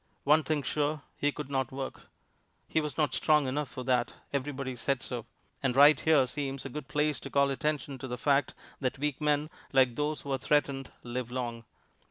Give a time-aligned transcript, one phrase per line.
[0.23, 2.07] One thing sure, he could not work:
[2.67, 5.27] he was not strong enough for that everybody said so.
[5.61, 9.21] And right here seems a good place to call attention to the fact that weak
[9.21, 11.65] men, like those who are threatened, live long.